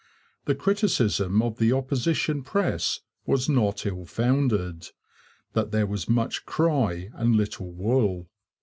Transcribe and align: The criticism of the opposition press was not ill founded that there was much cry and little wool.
The 0.45 0.55
criticism 0.55 1.43
of 1.43 1.59
the 1.59 1.71
opposition 1.73 2.41
press 2.41 3.01
was 3.27 3.47
not 3.47 3.85
ill 3.85 4.03
founded 4.07 4.87
that 5.53 5.69
there 5.69 5.85
was 5.85 6.09
much 6.09 6.43
cry 6.47 7.11
and 7.13 7.35
little 7.35 7.71
wool. 7.71 8.27